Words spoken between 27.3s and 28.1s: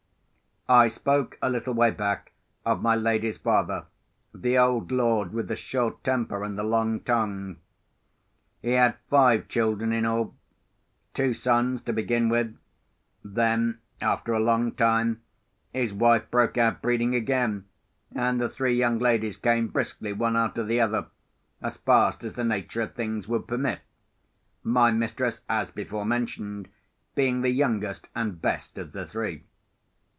the youngest